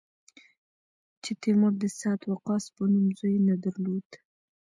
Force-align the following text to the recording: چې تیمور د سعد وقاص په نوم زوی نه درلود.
چې 1.23 1.31
تیمور 1.41 1.73
د 1.79 1.83
سعد 1.99 2.21
وقاص 2.31 2.63
په 2.75 2.83
نوم 2.93 3.07
زوی 3.19 3.35
نه 3.47 3.55
درلود. 3.63 4.09